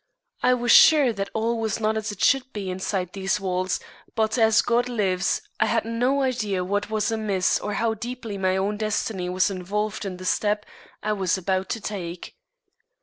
[0.41, 3.79] I was sure that all was not as it should be inside these walls,
[4.15, 8.57] but, as God lives, I had no idea what was amiss or how deeply my
[8.57, 10.65] own destiny was involved in the step
[11.03, 12.35] I was about to take.